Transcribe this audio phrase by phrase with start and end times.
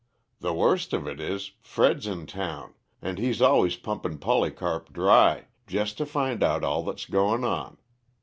[0.39, 5.99] "The worst of it is, Fred's in town, and he's always pumpin' Polycarp dry, jest
[5.99, 7.77] to find out all that's goin' on.